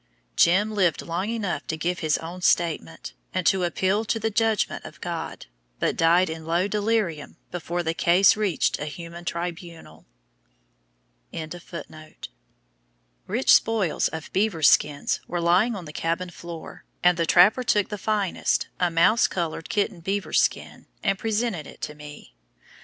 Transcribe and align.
"Jim" 0.35 0.73
lived 0.73 1.03
long 1.03 1.29
enough 1.29 1.67
to 1.67 1.77
give 1.77 1.99
his 1.99 2.17
own 2.17 2.41
statement, 2.41 3.13
and 3.35 3.45
to 3.45 3.63
appeal 3.63 4.03
to 4.03 4.19
the 4.19 4.31
judgment 4.31 4.83
of 4.83 4.99
God, 4.99 5.45
but 5.77 5.95
died 5.95 6.27
in 6.27 6.43
low 6.43 6.67
delirium 6.67 7.37
before 7.51 7.83
the 7.83 7.93
case 7.93 8.35
reached 8.35 8.79
a 8.79 8.87
human 8.87 9.25
tribunal. 9.25 10.07
Rich 13.27 13.53
spoils 13.53 14.07
of 14.07 14.33
beavers' 14.33 14.69
skins 14.69 15.19
were 15.27 15.39
lying 15.39 15.75
on 15.75 15.85
the 15.85 15.93
cabin 15.93 16.31
floor, 16.31 16.83
and 17.03 17.15
the 17.15 17.27
trapper 17.27 17.61
took 17.61 17.89
the 17.89 17.97
finest, 17.99 18.69
a 18.79 18.89
mouse 18.89 19.27
colored 19.27 19.69
kitten 19.69 19.99
beaver's 19.99 20.41
skin, 20.41 20.87
and 21.03 21.19
presented 21.19 21.67
it 21.67 21.79
to 21.81 21.93
me. 21.93 22.33